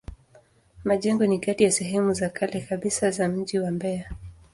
Majengo 0.83 1.25
ni 1.27 1.39
kati 1.39 1.63
ya 1.63 1.71
sehemu 1.71 2.13
za 2.13 2.29
kale 2.29 2.61
kabisa 2.61 3.11
za 3.11 3.27
mji 3.29 3.59
wa 3.59 3.71
Mbeya. 3.71 4.11